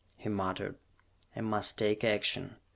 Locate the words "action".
2.03-2.55